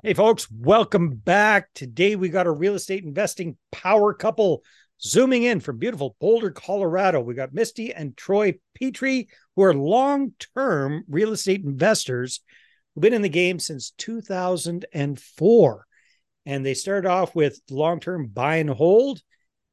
[0.00, 1.70] Hey, folks, welcome back.
[1.74, 4.62] Today we got a real estate investing power couple
[5.02, 7.20] zooming in from beautiful Boulder, Colorado.
[7.20, 12.42] We got Misti and Troy Petrie, who are long term real estate investors
[12.94, 15.86] who've been in the game since 2004.
[16.46, 19.20] And they started off with long term buy and hold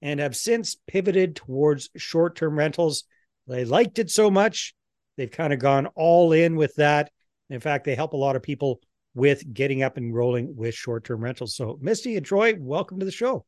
[0.02, 3.04] and have since pivoted towards short term rentals.
[3.46, 4.73] They liked it so much,
[5.18, 7.12] they've kind of gone all in with that.
[7.52, 8.82] In fact, they help a lot of people
[9.16, 11.55] with getting up and rolling with short term rentals.
[11.55, 13.46] So, Misti and Troy, welcome to the show.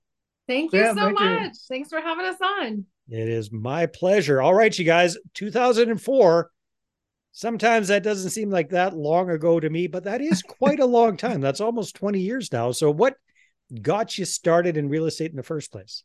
[0.48, 1.42] Thank you yeah, so thank much.
[1.44, 1.52] You.
[1.70, 2.86] Thanks for having us on.
[3.10, 4.42] It is my pleasure.
[4.42, 6.50] All right, you guys, 2004.
[7.34, 10.86] Sometimes that doesn't seem like that long ago to me, but that is quite a
[10.86, 11.42] long time.
[11.42, 12.72] That's almost 20 years now.
[12.72, 13.16] So, what
[13.82, 16.04] got you started in real estate in the first place?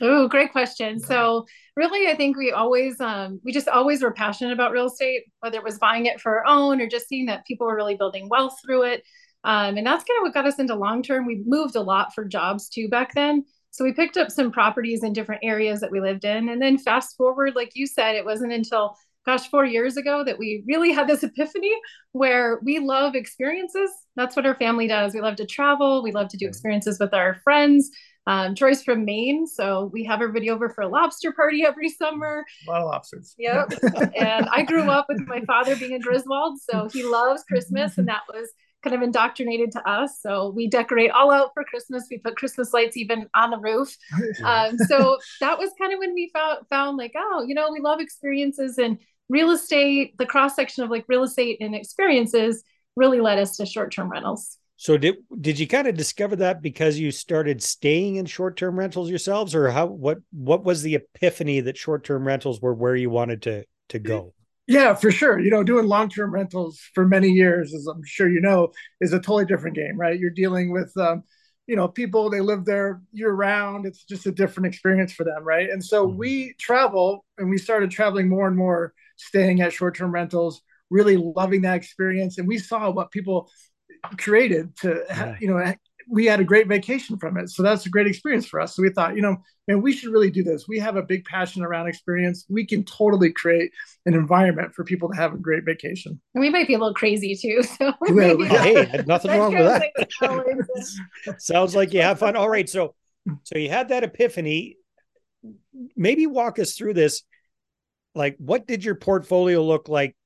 [0.00, 1.00] Oh, great question.
[1.00, 5.24] So really, I think we always, um, we just always were passionate about real estate,
[5.40, 7.96] whether it was buying it for our own or just seeing that people were really
[7.96, 9.02] building wealth through it.
[9.44, 11.26] Um, and that's kind of what got us into long term.
[11.26, 13.44] We moved a lot for jobs too back then.
[13.70, 16.48] So we picked up some properties in different areas that we lived in.
[16.48, 20.38] And then fast forward, like you said, it wasn't until gosh, four years ago that
[20.38, 21.74] we really had this epiphany
[22.12, 23.90] where we love experiences.
[24.16, 25.12] That's what our family does.
[25.12, 26.02] We love to travel.
[26.02, 27.90] We love to do experiences with our friends.
[28.28, 32.44] Um, Troy's from Maine, so we have everybody over for a lobster party every summer.
[32.66, 33.34] A lot of lobsters.
[33.38, 33.72] Yep.
[34.16, 38.06] and I grew up with my father being in Griswold, so he loves Christmas, and
[38.08, 38.50] that was
[38.82, 40.20] kind of indoctrinated to us.
[40.20, 42.06] So we decorate all out for Christmas.
[42.10, 43.96] We put Christmas lights even on the roof.
[44.44, 47.80] Um, so that was kind of when we found found like, oh, you know, we
[47.80, 48.98] love experiences and
[49.30, 50.16] real estate.
[50.18, 52.62] The cross section of like real estate and experiences
[52.94, 54.58] really led us to short term rentals.
[54.80, 59.10] So did did you kind of discover that because you started staying in short-term rentals
[59.10, 63.42] yourselves or how what what was the epiphany that short-term rentals were where you wanted
[63.42, 64.34] to to go?
[64.68, 65.40] Yeah, for sure.
[65.40, 68.70] You know, doing long-term rentals for many years as I'm sure you know
[69.00, 70.18] is a totally different game, right?
[70.18, 71.24] You're dealing with um,
[71.66, 73.84] you know, people they live there year round.
[73.84, 75.68] It's just a different experience for them, right?
[75.68, 76.18] And so mm-hmm.
[76.18, 81.62] we travel and we started traveling more and more staying at short-term rentals really loving
[81.62, 83.50] that experience and we saw what people
[84.18, 85.36] created to yeah.
[85.40, 85.74] you know
[86.08, 87.50] we had a great vacation from it.
[87.50, 88.74] So that's a great experience for us.
[88.74, 89.36] So we thought you know
[89.66, 90.66] man we should really do this.
[90.66, 92.46] We have a big passion around experience.
[92.48, 93.72] We can totally create
[94.06, 96.20] an environment for people to have a great vacation.
[96.34, 99.82] And we might be a little crazy too so hey nothing wrong with
[100.20, 101.34] that.
[101.38, 102.36] Sounds like you have fun.
[102.36, 102.94] All right so
[103.44, 104.76] so you had that epiphany.
[105.96, 107.22] Maybe walk us through this.
[108.14, 110.16] Like what did your portfolio look like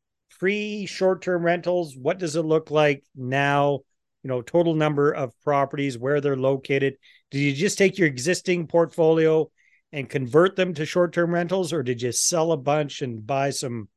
[0.42, 3.78] pre short-term rentals what does it look like now?
[4.24, 6.96] You know total number of properties where they're located.
[7.30, 9.48] Did you just take your existing portfolio
[9.92, 13.88] and convert them to short-term rentals or did you sell a bunch and buy some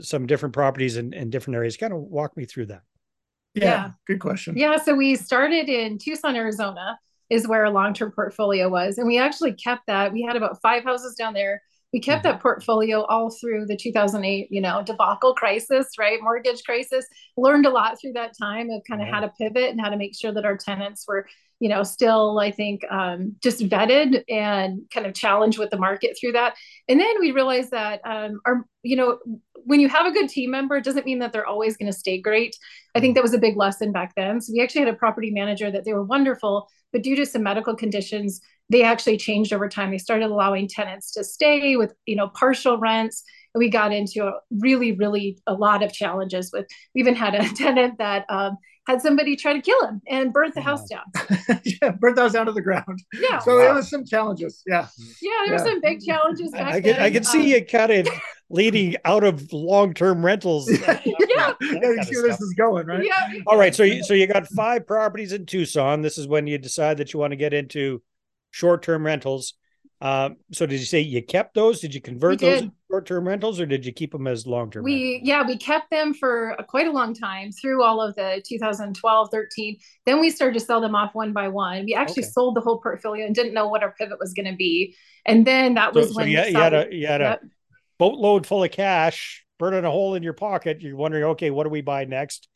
[0.00, 1.76] some different properties in, in different areas?
[1.76, 2.82] Kind of walk me through that.
[3.54, 3.90] Yeah, yeah.
[4.04, 4.56] good question.
[4.56, 6.98] Yeah so we started in tucson arizona
[7.30, 10.12] is where our long-term portfolio was and we actually kept that.
[10.12, 11.62] We had about five houses down there
[11.92, 16.18] we kept that portfolio all through the 2008 you know debacle crisis right?
[16.22, 17.06] Mortgage crisis.
[17.36, 19.96] Learned a lot through that time of kind of how to pivot and how to
[19.96, 21.26] make sure that our tenants were
[21.60, 26.16] you know still i think um, just vetted and kind of challenged with the market
[26.18, 26.54] through that.
[26.88, 29.18] And then we realized that um, our you know
[29.64, 31.98] when you have a good team member it doesn't mean that they're always going to
[31.98, 32.56] stay great.
[32.94, 33.16] I think mm-hmm.
[33.16, 34.40] that was a big lesson back then.
[34.40, 37.42] So we actually had a property manager that they were wonderful but due to some
[37.42, 39.90] medical conditions they actually changed over time.
[39.90, 43.24] They started allowing tenants to stay with, you know, partial rents.
[43.54, 47.34] And we got into a really, really a lot of challenges with, we even had
[47.34, 51.04] a tenant that um, had somebody try to kill him and burnt the house down.
[51.64, 52.98] yeah, burnt the house down to the ground.
[53.14, 53.38] Yeah.
[53.38, 53.62] So wow.
[53.62, 54.62] there was some challenges.
[54.66, 54.86] Yeah.
[55.20, 55.52] Yeah, there yeah.
[55.52, 57.00] were some big challenges back I can, then.
[57.00, 58.08] I can um, see you kind of
[58.50, 60.70] leading out of long-term rentals.
[60.70, 61.00] yeah.
[61.04, 63.04] yeah, you see where this is going, right?
[63.04, 63.40] Yeah.
[63.46, 63.74] All right.
[63.74, 66.02] So you, so you got five properties in Tucson.
[66.02, 68.02] This is when you decide that you want to get into
[68.50, 69.54] short-term rentals.
[70.00, 71.80] Uh, so did you say you kept those?
[71.80, 74.84] Did you convert those short-term rentals, or did you keep them as long-term?
[74.84, 75.28] We rentals?
[75.28, 79.28] yeah, we kept them for a, quite a long time through all of the 2012,
[79.30, 79.76] 13.
[80.06, 81.84] Then we started to sell them off one by one.
[81.84, 82.30] We actually okay.
[82.30, 84.94] sold the whole portfolio and didn't know what our pivot was going to be.
[85.26, 87.42] And then that was so, when you, you, had a you had yep.
[87.42, 87.46] a
[87.98, 90.80] boatload full of cash burning a hole in your pocket.
[90.80, 92.48] You're wondering, okay, what do we buy next?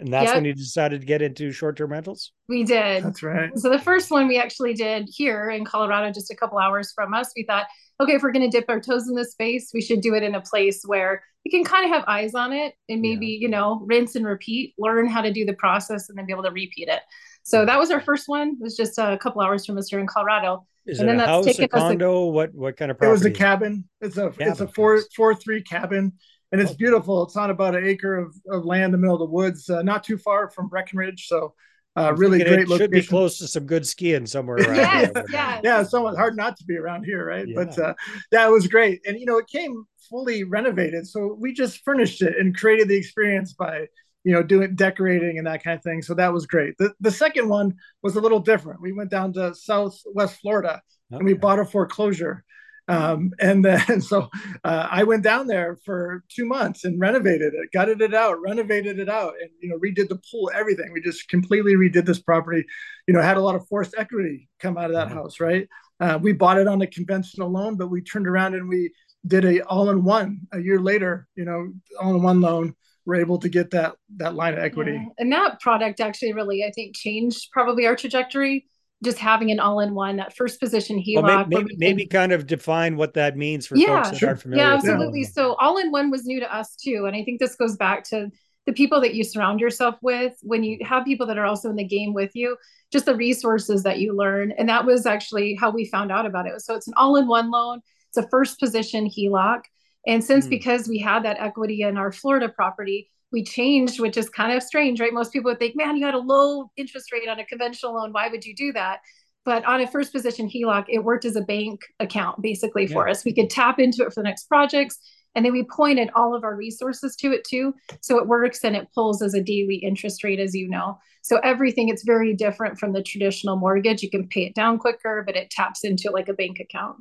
[0.00, 0.36] And that's yep.
[0.36, 2.32] when you decided to get into short term rentals?
[2.48, 3.04] We did.
[3.04, 3.56] That's right.
[3.56, 7.12] So the first one we actually did here in Colorado, just a couple hours from
[7.12, 7.66] us, we thought,
[8.00, 10.22] okay, if we're going to dip our toes in this space, we should do it
[10.22, 13.38] in a place where we can kind of have eyes on it and maybe, yeah.
[13.40, 16.44] you know, rinse and repeat, learn how to do the process and then be able
[16.44, 17.00] to repeat it.
[17.42, 18.56] So that was our first one.
[18.60, 20.66] It was just a couple hours from us here in Colorado.
[20.86, 22.12] Is and it then a house, a condo?
[22.12, 23.10] A, what what kind of property?
[23.10, 23.84] It was a cabin.
[24.00, 24.48] It's a cabin.
[24.48, 26.14] it's a four four three cabin
[26.52, 27.22] and it's beautiful.
[27.24, 29.82] It's on about an acre of, of land in the middle of the woods, uh,
[29.82, 31.26] not too far from Breckenridge.
[31.28, 31.54] So
[31.96, 32.84] Uh, really great it location.
[32.84, 34.76] Should be close to some good skiing somewhere around.
[34.76, 35.24] yes, here.
[35.32, 37.46] yeah, yeah, it's somewhat hard not to be around here, right?
[37.48, 37.54] Yeah.
[37.64, 37.94] But uh,
[38.30, 42.36] that was great, and you know, it came fully renovated, so we just furnished it
[42.38, 43.86] and created the experience by
[44.24, 46.00] you know doing decorating and that kind of thing.
[46.02, 46.74] So that was great.
[46.78, 47.74] The the second one
[48.04, 48.80] was a little different.
[48.80, 50.80] We went down to Southwest Florida
[51.10, 52.44] and we bought a foreclosure.
[52.90, 54.28] Um, and then so
[54.64, 58.98] uh, I went down there for two months and renovated it, gutted it out, renovated
[58.98, 60.92] it out, and you know redid the pool, everything.
[60.92, 62.64] We just completely redid this property.
[63.06, 65.12] You know, had a lot of forced equity come out of that Mhm.
[65.12, 65.68] house, right?
[66.00, 68.92] Uh, we bought it on a conventional loan, but we turned around and we
[69.26, 71.28] did a all-in-one a year later.
[71.36, 72.74] You know, all-in-one loan.
[73.06, 74.92] We're able to get that that line of equity.
[74.92, 75.04] Yeah.
[75.18, 78.66] And that product actually really, I think, changed probably our trajectory.
[79.02, 81.22] Just having an all-in-one, that first position HELOC.
[81.22, 84.28] Well, maybe, maybe, maybe kind of define what that means for Yeah, folks that sure.
[84.28, 84.64] aren't familiar.
[84.64, 88.04] yeah absolutely so all-in-one was new to us too and i think this goes back
[88.10, 88.28] to
[88.66, 91.76] the people that you surround yourself with when you have people that are also in
[91.76, 92.56] the game with you
[92.92, 96.46] just the resources that you learn and that was actually how we found out about
[96.46, 99.62] it so it's an all-in-one loan it's a first position heloc
[100.06, 100.50] and since Hmm.
[100.50, 104.62] because we had that equity in our florida property we changed which is kind of
[104.62, 107.44] strange right most people would think man you had a low interest rate on a
[107.46, 109.00] conventional loan why would you do that
[109.44, 113.24] but on a first position HELOC, it worked as a bank account basically for us.
[113.24, 114.98] We could tap into it for the next projects.
[115.34, 117.74] And then we pointed all of our resources to it too.
[118.00, 120.98] So it works and it pulls as a daily interest rate, as you know.
[121.22, 124.02] So everything, it's very different from the traditional mortgage.
[124.02, 126.96] You can pay it down quicker, but it taps into like a bank account.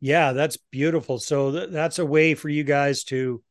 [0.00, 1.18] Yeah, that's beautiful.
[1.18, 3.42] So th- that's a way for you guys to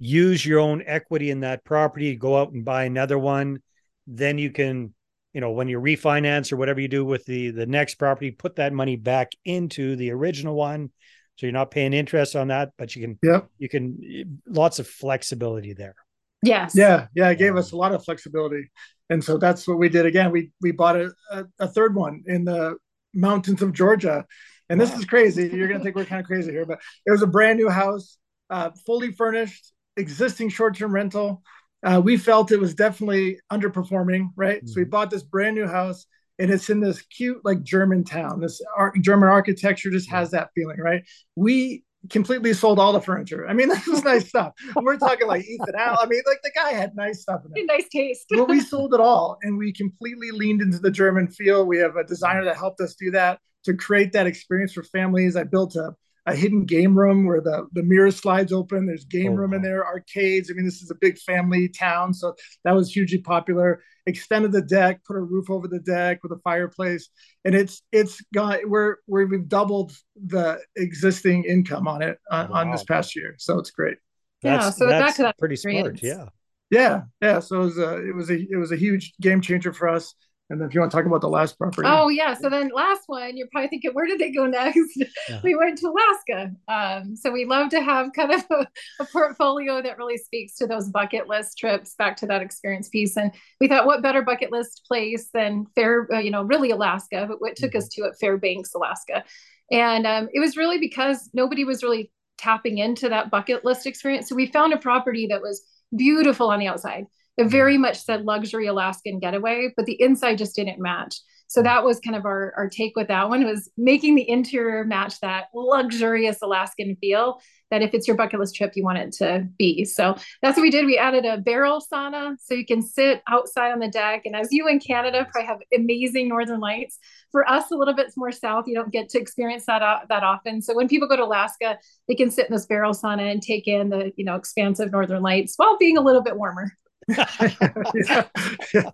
[0.00, 3.60] use your own equity in that property, go out and buy another one.
[4.06, 4.94] Then you can,
[5.34, 8.56] you know, when you refinance or whatever you do with the the next property, put
[8.56, 10.90] that money back into the original one.
[11.36, 13.48] So you're not paying interest on that, but you can Yep.
[13.58, 15.94] you can lots of flexibility there.
[16.42, 16.74] Yes.
[16.74, 18.70] Yeah, yeah, it gave us a lot of flexibility,
[19.10, 20.06] and so that's what we did.
[20.06, 22.76] Again, we we bought a, a, a third one in the
[23.12, 24.24] mountains of Georgia,
[24.70, 24.98] and this Wow.
[24.98, 25.48] is crazy.
[25.52, 28.16] You're gonna think we're kind of crazy here, but it was a brand new house,
[28.48, 31.42] uh, fully furnished, existing short-term rental.
[31.82, 34.66] Uh, we felt it was definitely underperforming, right?
[34.68, 34.90] So we Mhm.
[34.90, 36.06] bought this brand new house,
[36.38, 38.40] and it's in this cute like German town.
[38.40, 41.02] This ar- German architecture just has that feeling, right?
[41.36, 43.46] We completely sold all the furniture.
[43.46, 44.52] I mean, this is nice stuff.
[44.76, 45.98] We're talking like Ethan Al.
[46.00, 47.66] I mean, like the guy had nice stuff in it.
[47.66, 48.26] Nice taste.
[48.30, 51.66] But we sold it all and we completely leaned into the German feel.
[51.66, 55.36] We have a designer that helped us do that to create that experience for families.
[55.36, 55.94] I built a,
[56.26, 58.86] a hidden game room where the, the mirror slides open.
[58.86, 59.62] There's game Oh, room in wow.
[59.62, 60.50] there, arcades.
[60.50, 62.12] I mean, this is a big family town.
[62.14, 62.34] So
[62.64, 63.82] that was hugely popular.
[64.06, 67.08] Extended the deck, put a roof over the deck with a fireplace.
[67.44, 69.92] And it's it's got we're we're we've doubled
[70.26, 73.36] the existing income on it on, on this past year.
[73.38, 73.98] So it's great.
[74.42, 76.00] Yeah, That's, so back that's to that pretty smart.
[76.02, 76.26] Yeah.
[76.70, 77.40] Yeah, yeah.
[77.40, 80.14] So it was a it was a it was a huge game changer for us.
[80.50, 82.34] And then if you want to talk about the last property, Oh yeah.
[82.34, 84.80] So then last one, you're probably thinking, where did they go next?
[84.96, 85.40] Yeah.
[85.44, 86.52] We went to Alaska.
[86.68, 88.66] Um, so we love to have kind of a,
[88.98, 93.16] a portfolio that really speaks to those bucket list trips back to that experience piece.
[93.16, 97.26] And we thought, what better bucket list place than Fair, uh, you know, really Alaska,
[97.28, 99.24] but what took us to it, Fairbanks, Alaska.
[99.70, 104.28] And um, it was really because nobody was really tapping into that bucket list experience.
[104.28, 105.62] So we found a property that was
[105.96, 107.06] beautiful on the outside.
[107.36, 111.16] It very much said luxury Alaskan getaway, but the inside just didn't match.
[111.50, 114.84] So that was kind of our, our take with that one was making the interior
[114.84, 117.40] match that luxurious Alaskan feel
[117.72, 119.84] that if it's your bucket list trip, you want it to be.
[119.84, 120.86] So that's what we did.
[120.86, 124.22] We added a barrel sauna so you can sit outside on the deck.
[124.26, 127.00] And as you in Canada probably have amazing northern lights,
[127.32, 130.22] for us a little bit more south, you don't get to experience that uh, that
[130.22, 130.62] often.
[130.62, 133.66] So when people go to Alaska, they can sit in this barrel sauna and take
[133.66, 136.72] in the you know expansive northern lights while being a little bit warmer.
[137.08, 138.24] Yeah,
[138.74, 138.90] yeah.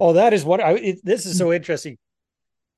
[0.00, 0.72] Oh, that is what I.
[0.72, 1.98] It, this is so interesting.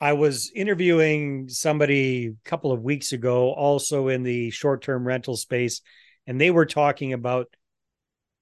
[0.01, 5.83] I was interviewing somebody a couple of weeks ago, also in the short-term rental space,
[6.27, 7.49] and they were talking about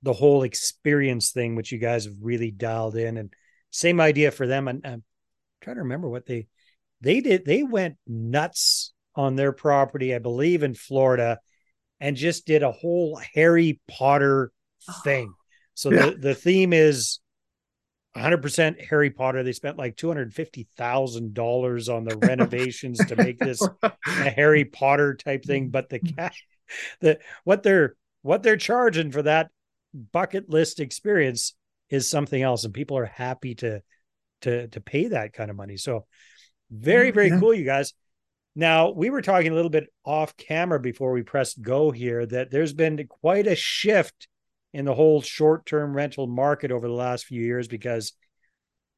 [0.03, 3.33] the whole experience thing, which you guys have really dialed in, and
[3.71, 4.69] same idea for them.
[4.69, 5.03] And I'm
[5.61, 6.47] trying to remember what they
[7.01, 7.45] they did.
[7.45, 11.41] They went nuts on their property, I believe, in Florida,
[12.01, 14.53] and just did a whole Harry Potter
[14.89, 15.01] oh.
[15.05, 15.35] thing.
[15.79, 16.07] So Yeah.
[16.07, 17.21] the the theme is
[18.17, 19.45] 100% Harry Potter.
[19.45, 25.69] They spent like $250,000 on the renovations to make this a Harry Potter type thing,
[25.69, 26.17] but the mm-hmm.
[26.17, 26.35] cat
[27.01, 29.51] the what they're what they're charging for that
[30.13, 31.55] bucket list experience
[31.91, 33.81] is something else and people are happy to
[34.41, 35.77] to to pay that kind of money.
[35.77, 36.07] So
[36.73, 37.39] very very Yeah.
[37.39, 37.95] cool you guys.
[38.57, 42.51] Now, we were talking a little bit off camera before we pressed go here that
[42.51, 44.27] there's been quite a shift
[44.79, 48.13] in the whole short-term rental market over the last few years because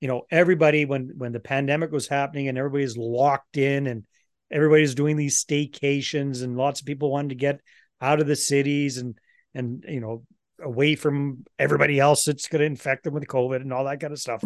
[0.00, 4.04] you know, everybody when when the pandemic was happening and everybody's locked in and
[4.50, 7.60] everybody's doing these staycations and lots of people wanted to get
[8.00, 9.18] out of the cities and
[9.54, 10.22] and you know
[10.62, 14.12] away from everybody else that's going to infect them with COVID and all that kind
[14.12, 14.42] of stuff.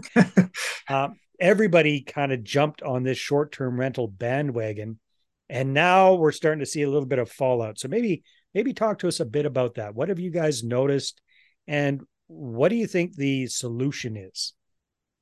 [0.89, 4.99] um, everybody kind of jumped on this short term rental bandwagon,
[5.49, 7.79] and now we're starting to see a little bit of fallout.
[7.79, 8.25] So maybe
[8.55, 9.95] maybe talk to us a bit about that.
[9.95, 11.21] What have you guys noticed,
[11.67, 14.55] and what do you think the solution is?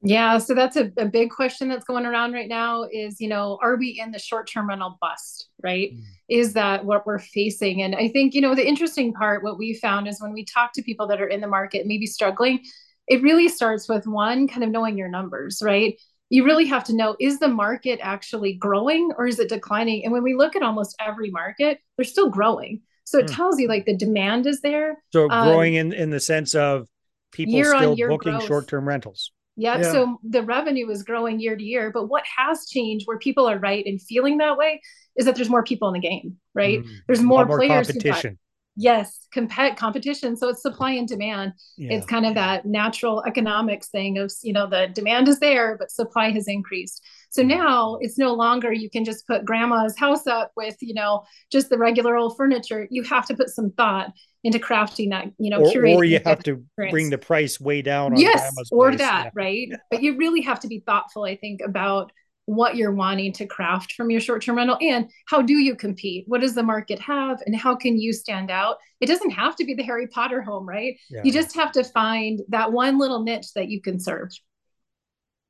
[0.04, 3.58] Yeah, so that's a, a big question that's going around right now is, you know,
[3.62, 5.92] are we in the short term rental bust, right?
[5.92, 6.02] Mm.
[6.28, 7.82] Is that what we're facing?
[7.82, 10.72] And I think, you know, the interesting part, what we found is when we talk
[10.72, 12.64] to people that are in the market, maybe struggling,
[13.06, 15.96] it really starts with one, kind of knowing your numbers, right?
[16.30, 20.02] You really have to know is the market actually growing or is it declining?
[20.02, 22.80] And when we look at almost every market, they're still growing.
[23.04, 23.36] So it mm.
[23.36, 25.02] tells you like the demand is there.
[25.12, 26.88] So growing um, in, in the sense of
[27.32, 29.92] people year still booking short term rentals yeah, yeah.
[29.92, 31.90] So the revenue is growing year to year.
[31.92, 34.80] But what has changed where people are right and feeling that way
[35.16, 36.82] is that there's more people in the game, right?
[36.82, 37.88] Mm, there's more, more players.
[37.88, 38.38] Competition.
[38.74, 40.34] Yes, compet competition.
[40.36, 41.52] So it's supply and demand.
[41.76, 41.92] Yeah.
[41.92, 45.90] It's kind of that natural economics thing of, you know, the demand is there, but
[45.90, 47.04] supply has increased.
[47.30, 47.48] So mm.
[47.48, 51.68] now it's no longer you can just put grandma's house up with, you know, just
[51.68, 52.86] the regular old furniture.
[52.90, 54.12] You have to put some thought
[54.42, 56.92] into crafting that, you know, or, or you have to experience.
[56.92, 58.16] bring the price way down.
[58.16, 58.98] yes, or place.
[59.00, 59.30] that, yeah.
[59.34, 59.68] right?
[59.90, 62.10] but you really have to be thoughtful, I think, about
[62.46, 66.24] what you're wanting to craft from your short-term rental and how do you compete?
[66.26, 68.78] What does the market have and how can you stand out?
[69.00, 70.98] It doesn't have to be the harry potter home right?
[71.10, 71.22] Yeah.
[71.24, 74.30] you just have to find that one little niche that you can serve.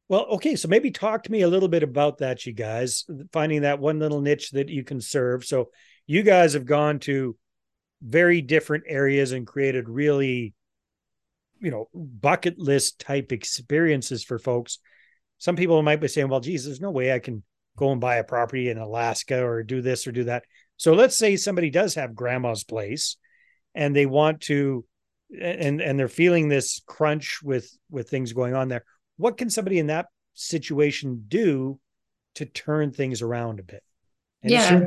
[0.08, 3.62] Well okay so maybe talk to me a little bit about that you guys finding
[3.62, 5.44] that one little niche that you can serve.
[5.44, 5.70] So
[6.06, 7.36] you guys have gone to
[8.02, 10.52] very different areas and created really
[11.60, 14.78] you know bucket list type experiences for folks
[15.42, 17.42] some people might be saying well geez there's no way i can
[17.76, 20.44] go and buy a property in alaska or do this or do that.
[20.76, 23.16] So let's say somebody does have grandma's place
[23.74, 24.84] and they want to
[25.40, 28.84] and and they're feeling this crunch with with things going on there.
[29.16, 31.78] What can somebody in that situation do
[32.34, 33.82] to turn things around a bit
[34.42, 34.80] yeah?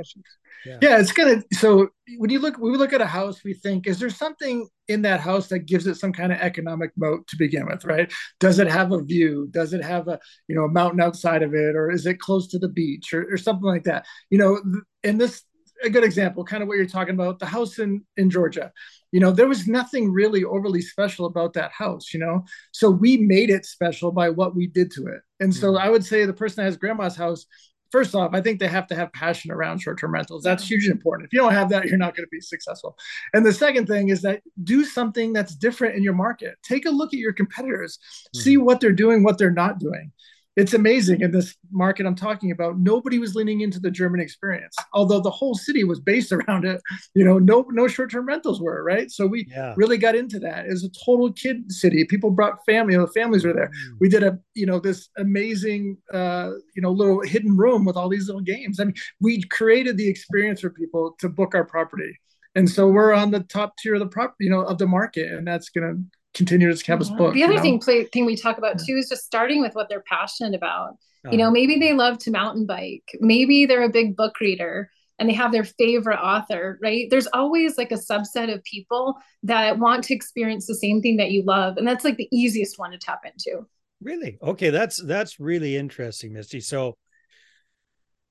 [0.65, 0.77] Yeah.
[0.81, 1.43] yeah, it's gonna.
[1.53, 4.67] So when you look, when we look at a house, we think, is there something
[4.87, 8.11] in that house that gives it some kind of economic moat to begin with, right?
[8.39, 9.47] Does it have a view?
[9.51, 12.47] Does it have a you know a mountain outside of it, or is it close
[12.47, 14.05] to the beach, or, or something like that?
[14.31, 14.59] You know,
[15.03, 15.43] and this
[15.83, 18.71] a good example, kind of what you're talking about, the house in in Georgia.
[19.11, 22.13] You know, there was nothing really overly special about that house.
[22.13, 25.21] You know, so we made it special by what we did to it.
[25.39, 25.85] And so mm-hmm.
[25.85, 27.45] I would say the person that has grandma's house
[27.91, 30.43] first off, I think they have to have passion around short-term rentals.
[30.43, 31.27] That's hugely important.
[31.27, 32.97] If you don't have that, you're not going to be successful.
[33.33, 36.57] And the second thing is that do something that's different in your market.
[36.63, 38.39] Take a look at your competitors, mm-hmm.
[38.41, 40.11] see what they're doing, what they're not doing
[40.55, 42.79] it's amazing in this market I'm talking about.
[42.79, 46.81] Nobody was leaning into the German experience, although the whole city was based around it.
[47.13, 49.11] You know, no no short term rentals were right.
[49.11, 49.73] So we yeah.
[49.77, 50.65] really got into that.
[50.65, 52.05] It was a total kid city.
[52.05, 52.93] People brought family.
[52.93, 53.69] You know, families were there.
[53.69, 53.97] Mm.
[53.99, 58.09] We did a you know this amazing uh, you know little hidden room with all
[58.09, 58.79] these little games.
[58.79, 62.19] I mean, we created the experience for people to book our property.
[62.57, 65.29] And so we're on the top tier of the prop, you know, of the market,
[65.29, 67.33] and that's going to continue to have us book.
[67.33, 67.63] The other you know?
[67.63, 70.89] thing play, thing we talk about too is just starting with what they're passionate about.
[70.91, 71.31] Uh-huh.
[71.31, 73.17] You know, maybe they love to mountain bike.
[73.19, 77.07] Maybe they're a big book reader and they have their favorite author, right?
[77.09, 81.31] There's always like a subset of people that want to experience the same thing that
[81.31, 83.65] you love, and that's like the easiest one to tap into.
[84.01, 84.37] Really?
[84.41, 86.61] Okay, that's that's really interesting, Misti.
[86.61, 86.97] So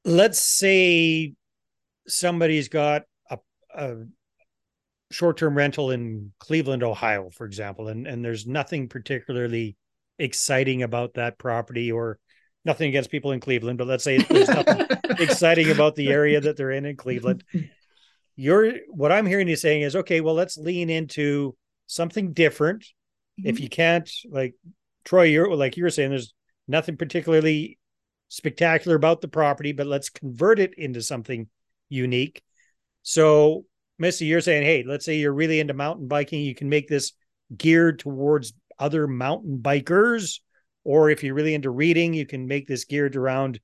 [0.04, 1.34] let's say
[2.06, 3.38] somebody's got a,
[3.74, 3.96] a
[5.10, 9.76] short-term rental in Cleveland, Ohio, for example, and and there's nothing particularly
[10.18, 12.18] exciting about that property or
[12.64, 14.86] nothing against people in Cleveland, but let's say there's nothing
[15.18, 17.44] exciting about the area that they're in in Cleveland.
[18.36, 21.56] You're what I'm hearing you saying is okay, well, let's lean into
[21.86, 22.82] something different.
[22.82, 23.48] Mm-hmm.
[23.48, 24.54] If you can't, like
[25.04, 26.34] Troy, you're like you were saying, there's
[26.66, 27.78] nothing particularly
[28.28, 31.48] spectacular about the property, but let's convert it into something
[31.88, 32.42] unique.
[33.02, 33.66] So
[34.00, 37.12] Misti, you're saying, hey, let's say you're really into mountain biking, you can make this
[37.56, 40.40] geared towards other mountain bikers.
[40.84, 43.60] Or if you're really into reading, you can make this geared around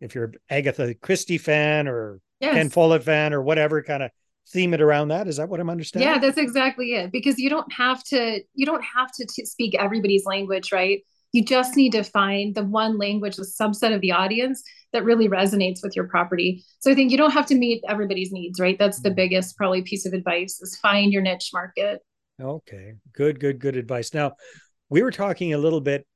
[0.00, 2.54] if you're Agatha Christie fan or yes.
[2.54, 4.10] Ken Follett fan or whatever kind of
[4.48, 5.28] theme it around that.
[5.28, 6.10] Is that what I'm understanding?
[6.10, 7.12] Yeah, that's exactly it.
[7.12, 11.02] Because you don't have to, you don't have to t- speak everybody's language, right?
[11.32, 15.28] You just need to find the one language, the subset of the audience that really
[15.28, 16.64] resonates with your property.
[16.80, 18.78] So I think you don't have to meet everybody's needs, right?
[18.78, 19.16] That's the mm-hmm.
[19.16, 22.00] biggest probably piece of advice is find your niche market.
[22.40, 22.94] Okay.
[23.12, 24.12] Good, good, good advice.
[24.12, 24.32] Now,
[24.88, 26.06] we were talking a little bit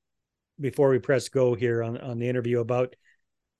[0.60, 2.94] before we press go here on on the interview about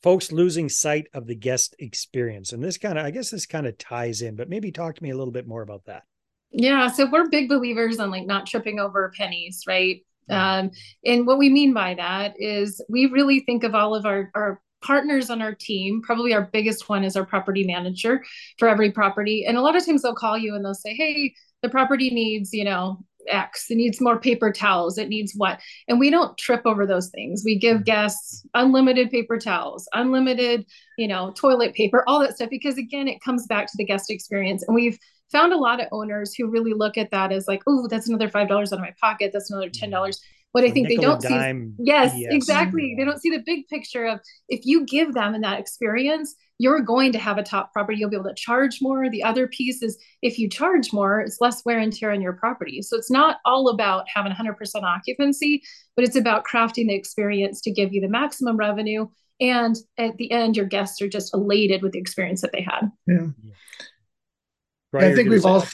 [0.02, 3.66] folks losing sight of the guest experience, and this kind of I guess this kind
[3.66, 6.02] of ties in, but maybe talk to me a little bit more about that.
[6.50, 10.02] Yeah, so we're big believers on like not tripping over pennies, right?
[10.30, 10.70] Um,
[11.04, 14.60] and what we mean by that is we really think of all of our, our
[14.82, 16.02] partners on our team.
[16.02, 18.22] Probably our biggest one is our property manager
[18.58, 19.44] for every property.
[19.46, 22.52] And a lot of times they'll call you and they'll say, Hey, the property needs,
[22.52, 25.60] you know, X, it needs more paper towels, it needs what.
[25.88, 27.42] And we don't trip over those things.
[27.44, 27.84] We give mm.
[27.84, 30.66] guests unlimited paper towels, unlimited,
[30.98, 34.10] you know, toilet paper, all that stuff, because again, it comes back to the guest
[34.10, 34.62] experience.
[34.66, 34.98] And we've
[35.32, 38.28] found a lot of owners who really look at that as like, oh, that's another
[38.28, 39.30] five dollars out of my pocket.
[39.32, 40.20] That's another ten dollars.
[40.52, 42.26] What I think they don't see, yes, BS.
[42.30, 42.94] exactly.
[42.96, 46.80] They don't see the big picture of if you give them in that experience, you're
[46.80, 47.98] going to have a top property.
[47.98, 49.10] You'll be able to charge more.
[49.10, 52.34] The other piece is if you charge more, it's less wear and tear on your
[52.34, 52.82] property.
[52.82, 55.62] So it's not all about having 100% occupancy,
[55.96, 59.08] but it's about crafting the experience to give you the maximum revenue.
[59.40, 62.92] And at the end, your guests are just elated with the experience that they had.
[63.08, 63.26] Yeah.
[64.94, 65.04] Right.
[65.06, 65.64] I think we've all.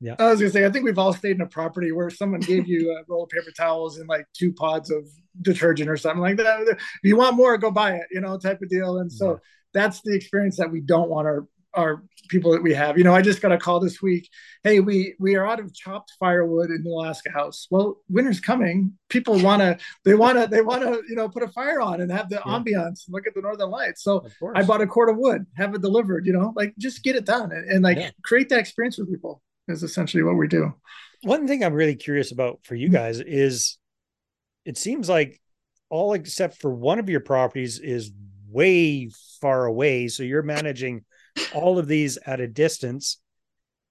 [0.00, 0.16] Yeah.
[0.18, 2.68] I was gonna say, I think we've all stayed in a property where someone gave
[2.68, 5.08] you uh, a roll of paper towels and like two pods of
[5.40, 6.60] detergent or something like that.
[6.68, 8.98] If you want more, go buy it, you know, type of deal.
[8.98, 9.36] And so yeah.
[9.72, 12.98] that's the experience that we don't want our our people that we have.
[12.98, 14.28] You know, I just got a call this week.
[14.64, 17.66] Hey, we we are out of chopped firewood in the Alaska house.
[17.70, 18.94] Well, winter's coming.
[19.08, 22.00] People want to they want to they want to you know put a fire on
[22.00, 22.52] and have the yeah.
[22.52, 23.04] ambiance.
[23.08, 24.02] Look at the northern lights.
[24.02, 26.26] So I bought a cord of wood, have it delivered.
[26.26, 28.10] You know, like just get it done and, and like yeah.
[28.24, 30.74] create that experience with people is essentially what we do.
[31.22, 32.96] One thing I'm really curious about for you mm-hmm.
[32.96, 33.78] guys is
[34.64, 35.40] it seems like
[35.88, 38.10] all except for one of your properties is
[38.48, 40.08] way far away.
[40.08, 41.04] So you're managing
[41.54, 43.18] all of these at a distance.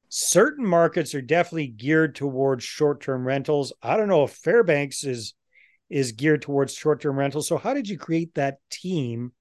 [0.10, 3.74] Certain markets are definitely geared towards short-term rentals.
[3.82, 5.34] I don't know if Fairbanks is
[5.90, 7.48] is geared towards short-term rentals.
[7.48, 9.34] So how did you create that team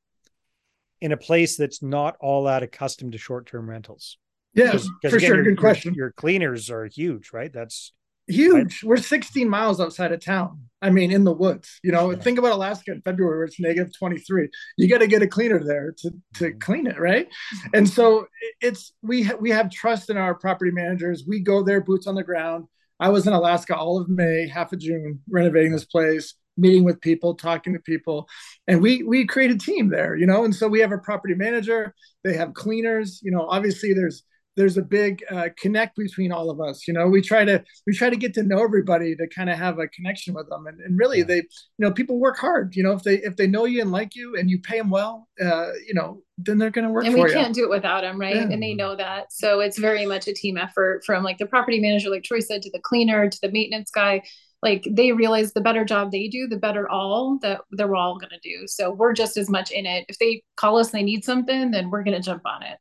[1.01, 4.19] in a place that's not all that accustomed to short-term rentals?
[4.53, 5.37] Yeah, for again, sure.
[5.37, 5.95] Your, Good question.
[5.95, 7.53] Your, your cleaners are huge, right?
[7.53, 7.93] That's
[8.27, 8.83] huge.
[8.83, 10.61] We're 16 miles outside of town.
[10.85, 11.81] I mean, in the woods.
[11.83, 12.19] You know, yeah.
[12.19, 14.51] think about Alaska in February where it's negative 23.
[14.77, 16.59] You got to get a cleaner there to to mm-hmm.
[16.59, 17.27] clean it, right?
[17.73, 18.27] And so
[18.61, 21.25] it's we ha- we have trust in our property managers.
[21.27, 22.67] We go there, boots on the ground.
[23.01, 27.01] I was in Alaska all of May, half of June, renovating this place, meeting with
[27.01, 28.29] people, talking to people,
[28.69, 30.15] and we we create a team there.
[30.17, 31.95] You know, and so we have a property manager.
[32.25, 33.21] They have cleaners.
[33.23, 34.23] You know, obviously there's
[34.57, 37.09] there's a big uh, connect between all of us you know?
[37.09, 39.89] We try to we try to get to know everybody to kind of have a
[39.89, 40.67] connection with them.
[40.67, 41.25] And, and really yeah.
[41.25, 42.93] they you know people work hard you know?
[42.93, 45.71] If they if they know you and like you and you pay them well uh,
[45.87, 48.35] you know then they're going to work and we can't do it without them right?
[48.37, 48.43] Yeah.
[48.43, 49.33] and they know that.
[49.33, 52.63] So it's very much a team effort from like the property manager like troy said
[52.63, 54.23] to the cleaner to the maintenance guy.
[54.63, 58.31] Like they realize the better job they do the better all that they're all going
[58.31, 58.67] to do.
[58.67, 60.07] So we're just as much in it.
[60.09, 62.79] If they call us and they need something then we're going to jump on it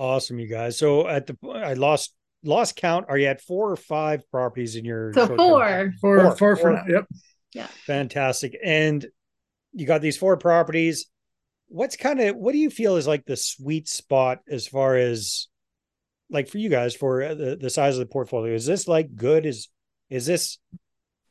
[0.00, 0.78] Awesome, you guys.
[0.78, 3.04] So at the I lost lost count.
[3.10, 5.92] Are you at four or five properties in your so four.
[6.00, 6.84] four, four, four for now.
[6.88, 7.06] Yep.
[7.52, 7.66] Yeah.
[7.86, 8.56] Fantastic.
[8.64, 9.04] And
[9.74, 11.04] you got these four properties.
[11.68, 15.48] What's kind of what do you feel is like the sweet spot as far as
[16.30, 18.54] like for you guys for uh, the, the size of the portfolio?
[18.54, 19.44] Is this like good?
[19.44, 19.68] Is
[20.08, 20.56] is this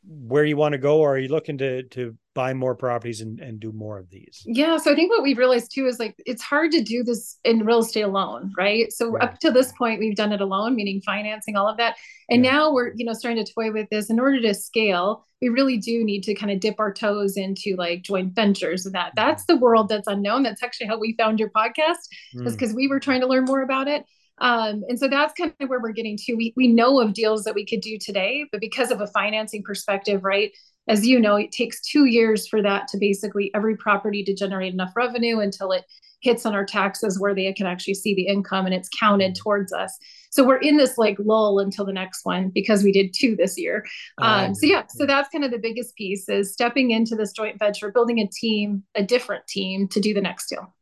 [0.07, 3.39] where you want to go or are you looking to to buy more properties and,
[3.39, 4.43] and do more of these?
[4.45, 7.37] Yeah so i think what we've realized too is like it's hard to do this
[7.43, 8.91] in real estate alone right?
[8.91, 11.97] So up to this point we've done it alone meaning financing all of that.
[12.29, 12.51] And yeah.
[12.51, 14.09] now we're you know starting to toy with this.
[14.09, 17.75] In order to scale we really do need to kind of dip our toes into
[17.77, 19.13] like joint ventures and that.
[19.15, 20.43] That's the world that's unknown.
[20.43, 21.95] That's actually how we found your podcast
[22.35, 22.43] mm.
[22.43, 24.05] was because we were trying to learn more about it
[24.41, 26.35] um, and so that's kind of where we're getting to.
[26.35, 29.63] We, we know of deals that we could do today, but because of a financing
[29.63, 30.51] perspective, right?
[30.87, 34.73] As you know, it takes two years for that to basically every property to generate
[34.73, 35.85] enough revenue until it
[36.21, 39.71] hits on our taxes where they can actually see the income and it's counted towards
[39.71, 39.97] us.
[40.31, 43.57] So we're in this like lull until the next one because we did two this
[43.57, 43.85] year.
[44.19, 47.57] Um, so yeah, so that's kind of the biggest piece is stepping into this joint
[47.57, 50.73] venture, building a team, a different team to do the next deal.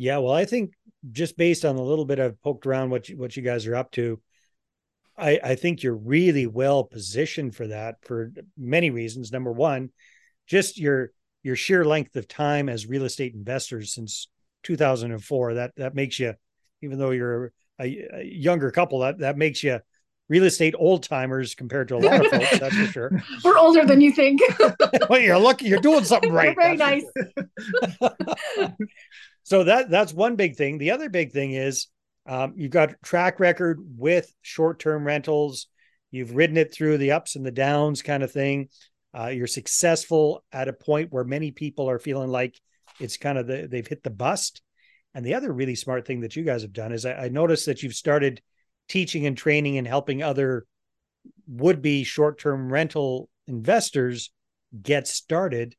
[0.00, 0.72] Yeah, well, I think
[1.12, 3.76] just based on a little bit I've poked around what you, what you guys are
[3.76, 4.18] up to,
[5.14, 9.30] I, I think you're really well positioned for that for many reasons.
[9.30, 9.90] Number one,
[10.46, 11.10] just your
[11.42, 14.28] your sheer length of time as real estate investors since
[14.62, 15.54] 2004.
[15.54, 16.32] That that makes you,
[16.80, 19.80] even though you're a, a younger couple, that that makes you
[20.30, 22.58] real estate old timers compared to a lot of folks.
[22.58, 23.22] That's for sure.
[23.44, 24.40] We're older than you think.
[25.10, 25.66] well, you're lucky.
[25.66, 26.56] You're doing something right.
[26.56, 27.04] very nice.
[29.42, 30.78] So that that's one big thing.
[30.78, 31.88] The other big thing is
[32.26, 35.66] um, you've got track record with short term rentals.
[36.10, 38.68] You've ridden it through the ups and the downs, kind of thing.
[39.16, 42.60] Uh, you're successful at a point where many people are feeling like
[43.00, 44.62] it's kind of the they've hit the bust.
[45.14, 47.66] And the other really smart thing that you guys have done is I, I noticed
[47.66, 48.40] that you've started
[48.88, 50.66] teaching and training and helping other
[51.48, 54.30] would-be short-term rental investors
[54.80, 55.74] get started.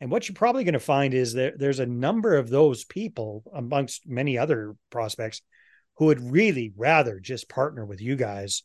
[0.00, 3.42] And what you're probably going to find is that there's a number of those people
[3.54, 5.42] amongst many other prospects
[5.96, 8.62] who would really rather just partner with you guys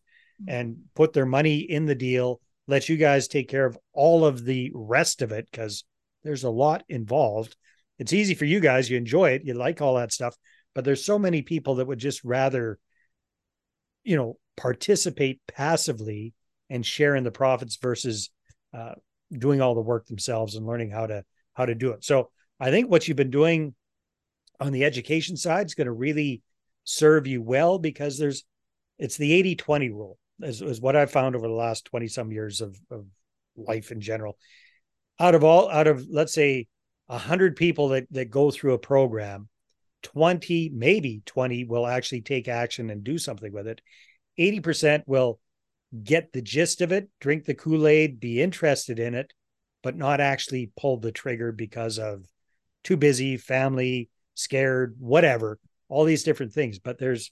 [0.47, 4.45] and put their money in the deal, let you guys take care of all of
[4.45, 5.83] the rest of it because
[6.23, 7.55] there's a lot involved.
[7.99, 8.89] It's easy for you guys.
[8.89, 9.43] You enjoy it.
[9.45, 10.35] You like all that stuff.
[10.73, 12.79] But there's so many people that would just rather,
[14.03, 16.33] you know, participate passively
[16.69, 18.29] and share in the profits versus
[18.73, 18.95] uh,
[19.31, 22.03] doing all the work themselves and learning how to how to do it.
[22.03, 23.73] So I think what you've been doing
[24.59, 26.41] on the education side is going to really
[26.83, 28.43] serve you well because there's
[28.97, 32.31] it's the 80 20 rule is, is what I've found over the last 20 some
[32.31, 33.05] years of, of
[33.57, 34.37] life in general.
[35.19, 36.67] Out of all, out of let's say
[37.07, 39.49] a hundred people that, that go through a program,
[40.03, 43.81] 20, maybe 20 will actually take action and do something with it.
[44.39, 45.39] 80% will
[46.03, 49.33] get the gist of it, drink the Kool-Aid, be interested in it,
[49.83, 52.25] but not actually pull the trigger because of
[52.83, 56.79] too busy, family, scared, whatever, all these different things.
[56.79, 57.31] But there's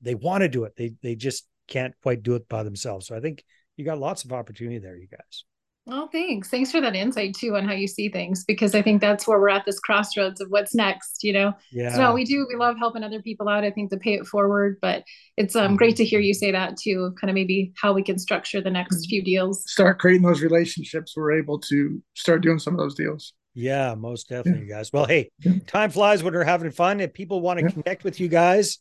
[0.00, 0.74] they want to do it.
[0.76, 3.06] They they just can't quite do it by themselves.
[3.06, 3.44] So I think
[3.76, 5.44] you got lots of opportunity there, you guys.
[5.84, 6.48] Well, thanks.
[6.48, 9.40] Thanks for that insight too on how you see things, because I think that's where
[9.40, 11.24] we're at this crossroads of what's next.
[11.24, 11.94] You know, yeah.
[11.96, 13.64] So we do we love helping other people out.
[13.64, 15.02] I think to pay it forward, but
[15.36, 17.12] it's um great to hear you say that too.
[17.20, 19.68] Kind of maybe how we can structure the next few deals.
[19.68, 21.14] Start creating those relationships.
[21.16, 23.32] We're able to start doing some of those deals.
[23.54, 24.76] Yeah, most definitely, yeah.
[24.76, 24.92] guys.
[24.92, 25.54] Well, hey, yeah.
[25.66, 27.00] time flies when we're having fun.
[27.00, 27.72] If people want to yeah.
[27.72, 28.78] connect with you guys,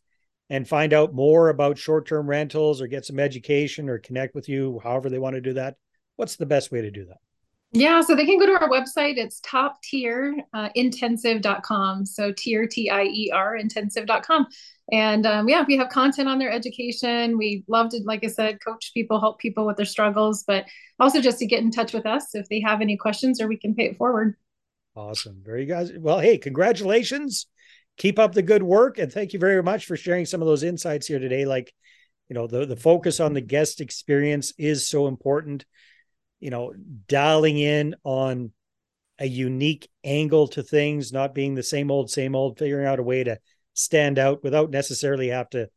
[0.51, 4.81] and find out more about short-term rentals or get some education or connect with you
[4.83, 5.77] however they want to do that
[6.15, 7.17] what's the best way to do that?
[7.73, 9.17] Yeah so they can go to our website.
[9.17, 14.47] It's top tier uh, intensive.com so tier t-i-e-r intensive.com
[14.91, 17.37] and um, yeah we have content on their education.
[17.37, 20.65] We love to like i said coach people help people with their struggles but
[20.99, 23.57] also just to get in touch with us if they have any questions or we
[23.57, 24.35] can pay it forward.
[24.95, 25.41] Awesome.
[25.41, 27.47] Very guys well hey congratulations.
[27.97, 30.63] Keep up the good work and thank you very much for sharing some of those
[30.63, 31.45] insights here today.
[31.45, 31.73] Like
[32.27, 35.63] you know the the focus on the guest experience is so important
[36.41, 36.73] you know
[37.07, 38.51] dialing in on
[39.19, 43.03] a unique angle to things not being the same old same old figuring out a
[43.03, 43.39] way to
[43.73, 45.69] stand out without necessarily have to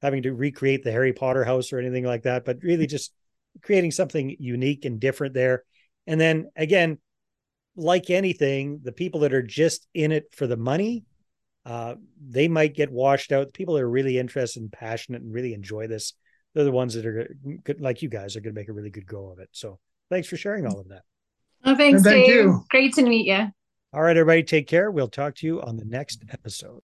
[0.00, 3.12] having to recreate the harry potter house or anything like that but really just
[3.62, 5.62] creating something unique and different there
[6.06, 6.96] and then again
[7.76, 11.04] like anything the people that are just in it for the money
[11.64, 11.94] uh,
[12.28, 13.46] they might get washed out.
[13.46, 16.14] The People that are really interested and passionate and really enjoy this,
[16.54, 18.90] they're the ones that are good, like you guys are going to make a really
[18.90, 19.48] good go of it.
[19.52, 19.78] So
[20.12, 21.02] thanks for sharing all of that.
[21.64, 22.34] Oh, thanks, thank Dave.
[22.34, 22.64] You.
[22.70, 23.48] Great to meet you.
[23.94, 24.90] All right, everybody, take care.
[24.90, 26.80] We'll talk to you on the next episode.